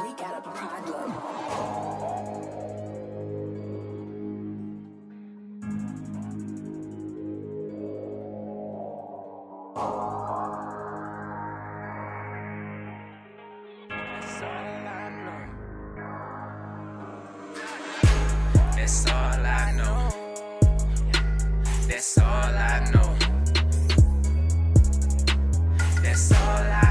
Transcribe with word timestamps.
We 0.00 0.12
got 0.14 0.38
a 0.38 0.40
problem. 0.40 1.12
That's 18.76 19.06
all 19.06 19.46
I 19.46 19.72
know. 19.72 20.10
That's 21.88 22.18
all 22.18 22.26
I 22.26 22.90
know. 22.92 23.16
That's 26.02 26.32
all 26.32 26.38
I 26.38 26.87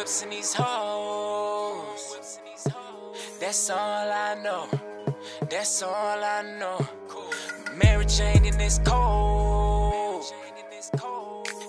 whips 0.00 0.22
in 0.22 0.30
these 0.30 0.54
hoes. 0.54 2.40
That's 3.38 3.68
all 3.68 4.10
I 4.10 4.34
know. 4.42 4.66
That's 5.50 5.82
all 5.82 6.24
I 6.24 6.40
know. 6.58 6.78
Mary 7.76 8.06
Jane 8.06 8.46
in 8.46 8.56
this 8.56 8.80
cold. 8.82 10.24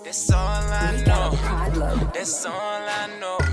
That's 0.04 0.32
all 0.32 0.40
I 0.40 1.02
know. 1.06 1.30
That's 2.14 2.46
all 2.46 2.52
I 2.54 3.08
know. 3.20 3.51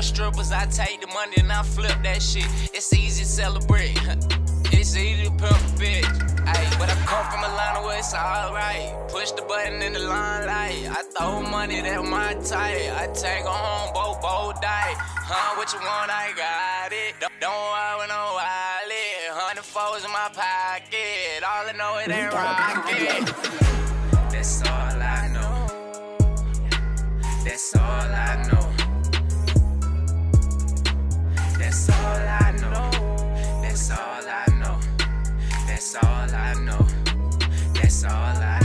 With 0.00 0.06
strippers. 0.06 0.50
I 0.50 0.64
take 0.66 1.02
the 1.02 1.06
money 1.08 1.36
and 1.36 1.52
I 1.52 1.62
flip 1.62 1.96
that 2.04 2.22
shit. 2.22 2.48
It's 2.72 2.92
easy 2.92 3.22
to 3.22 3.28
celebrate. 3.28 3.98
It's 4.72 4.96
easy 4.96 5.24
to 5.24 5.30
pimp 5.30 5.50
a 5.50 5.72
bitch. 5.82 6.16
Ayy, 6.46 6.78
but 6.78 6.88
I 6.88 6.96
come 7.04 7.26
from 7.30 7.42
Atlanta 7.44 7.82
where 7.84 7.98
it's 7.98 8.14
alright. 8.14 8.94
Push 9.08 9.32
the 9.32 9.42
button 9.42 9.82
in 9.82 9.92
the 9.92 9.98
limelight. 9.98 10.86
I 10.98 11.02
throw 11.12 11.42
money 11.42 11.82
that 11.82 12.02
my 12.04 12.32
type. 12.34 12.88
I 13.02 13.06
take 13.12 13.44
her 13.44 13.58
home, 13.66 13.90
both 13.92 14.22
both 14.22 14.60
die. 14.62 14.94
Huh, 14.96 15.56
what 15.58 15.72
you 15.74 15.80
want? 15.80 16.10
I 16.10 16.32
got 16.44 16.92
it. 16.92 17.12
Don't, 17.20 17.50
worry 17.50 17.96
with 17.98 18.10
no 18.14 18.22
wallet. 18.38 19.22
Hundred 19.42 19.64
fours 19.64 20.04
in 20.04 20.12
my 20.12 20.30
pocket. 20.32 21.42
All 21.50 21.66
I 21.68 21.74
know 21.80 21.98
it 21.98 22.08
We 22.08 22.14
ain't 22.14 22.32
rocket. 22.32 23.24
That's 24.32 24.62
all 24.62 24.96
I 25.02 25.28
know. 25.34 25.60
That's 27.44 27.76
all 27.76 27.82
I 27.82 28.48
know. 28.48 28.59
That's 31.70 31.88
all 31.88 31.96
I 31.96 32.50
know. 32.60 32.90
That's 33.62 33.90
all 33.92 34.26
I 34.26 34.44
know. 34.58 34.80
That's 35.68 35.94
all 35.94 36.34
I 36.34 36.54
know. 36.64 36.84
That's 37.74 38.02
all 38.02 38.10
I 38.10 38.59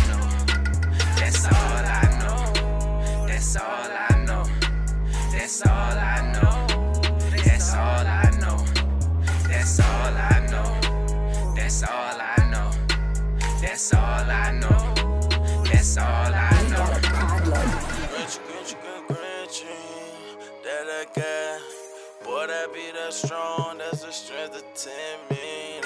that 23.06 23.14
strong, 23.14 23.78
that's 23.78 24.04
the 24.04 24.12
strength 24.12 24.56
of 24.56 24.64
10 24.74 24.94
million. 25.30 25.84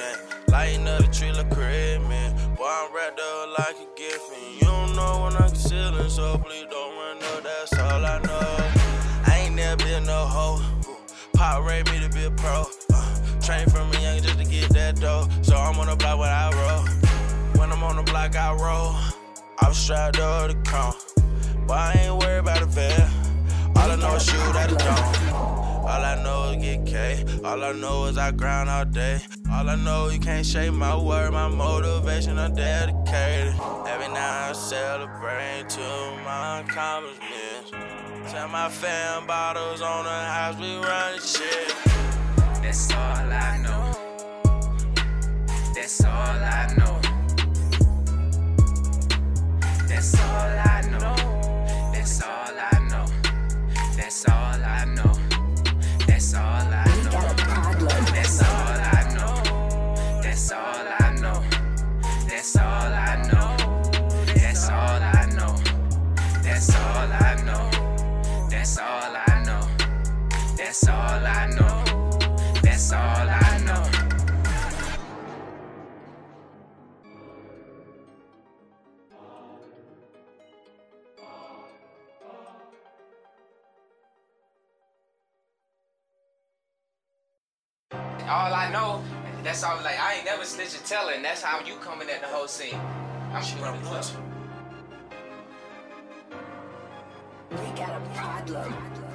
Lighting 0.47 0.87
up 0.87 1.01
the 1.01 1.07
tree 1.07 1.33
like 1.33 1.51
crib, 1.51 2.01
man. 2.07 2.33
Boy, 2.55 2.63
I'm 2.65 2.95
wrapped 2.95 3.19
up 3.19 3.59
like 3.59 3.75
a 3.75 3.99
gift, 3.99 4.31
and 4.33 4.55
you 4.55 4.61
don't 4.61 4.95
know 4.95 5.23
when 5.23 5.35
I'm 5.35 5.49
concealing, 5.49 6.09
so 6.09 6.37
please 6.37 6.65
don't 6.69 6.95
run 6.95 7.17
up, 7.17 7.43
that's 7.43 7.73
all 7.77 8.05
I 8.05 8.19
know. 8.19 9.31
I 9.31 9.37
ain't 9.43 9.55
never 9.55 9.83
been 9.83 10.05
no 10.05 10.25
hoe. 10.25 10.61
Pop 11.33 11.67
raised 11.67 11.91
me 11.91 11.99
to 11.99 12.09
be 12.09 12.23
a 12.23 12.31
pro. 12.31 12.65
Uh, 12.93 13.41
train 13.41 13.67
from 13.67 13.91
a 13.91 13.99
young 13.99 14.21
just 14.21 14.39
to 14.39 14.45
get 14.45 14.69
that 14.69 15.01
dough, 15.01 15.27
so 15.41 15.57
I'm 15.57 15.77
on 15.77 15.87
the 15.87 15.97
block 15.97 16.19
when 16.19 16.29
I 16.29 16.49
roll. 16.51 16.85
When 17.59 17.71
I'm 17.71 17.83
on 17.83 17.97
the 17.97 18.03
block, 18.03 18.37
I 18.37 18.53
roll. 18.53 18.95
I'm 19.59 19.73
strapped 19.73 20.19
up 20.19 20.47
to 20.47 20.55
the 20.55 20.63
crown. 20.63 20.93
But 21.67 21.77
I 21.77 21.93
ain't 21.99 22.17
worried 22.17 22.39
about 22.39 22.59
the 22.61 22.65
veil. 22.65 23.09
All 23.75 23.91
I 23.91 23.95
know 23.97 24.15
is 24.15 24.23
shoot 24.23 24.55
at 24.55 24.69
the 24.69 24.77
dome. 24.77 25.18
All 25.89 26.05
I 26.05 26.21
know 26.21 26.51
is 26.51 26.57
get 26.61 26.85
K. 26.85 27.25
All 27.43 27.63
I 27.63 27.71
know 27.71 28.05
is 28.05 28.17
I 28.19 28.29
grind 28.29 28.69
all 28.69 28.85
day. 28.85 29.19
All 29.51 29.67
I 29.67 29.75
know 29.75 30.09
you 30.09 30.19
can't 30.19 30.45
shake 30.45 30.71
my 30.71 30.95
word, 30.95 31.31
my 31.33 31.47
motivation, 31.47 32.37
I'm 32.37 32.53
dedicated. 32.53 33.55
Every 33.87 34.07
night 34.07 34.49
I 34.49 34.53
celebrate 34.53 35.67
to 35.69 35.89
my 36.23 36.59
accomplishments. 36.59 37.71
Tell 38.31 38.47
my 38.49 38.69
fam 38.69 39.25
bottles 39.25 39.81
on 39.81 40.05
the 40.05 40.11
house, 40.11 40.59
we 40.59 40.75
run 40.77 41.19
shit. 41.19 41.73
That's 42.61 42.91
all 42.91 42.99
I 42.99 43.57
know. 43.63 43.91
That's 45.73 46.05
all 46.05 46.11
I 46.11 46.75
know. 46.77 47.01
That's 49.87 50.13
all 50.19 50.49
I 50.65 50.68
That's 68.59 68.77
all 68.77 69.15
I 69.15 69.43
know. 69.45 69.67
That's 70.57 70.85
all 70.89 70.97
I 70.99 71.47
know. 71.47 71.83
That's 72.61 72.91
all 72.91 72.99
I 72.99 73.57
know. 73.65 73.83
All 88.27 88.53
I 88.53 88.69
know, 88.73 89.01
that's 89.41 89.63
all 89.63 89.77
like 89.77 89.97
I 89.97 90.15
ain't 90.15 90.25
never 90.25 90.43
snitch 90.43 90.75
and 90.75 90.85
telling. 90.85 91.21
That's 91.21 91.41
how 91.41 91.65
you 91.65 91.75
coming 91.75 92.09
at 92.09 92.19
the 92.19 92.27
whole 92.27 92.49
scene. 92.49 92.75
I'm 93.31 93.41
sure 93.41 93.73
problem. 98.19 99.08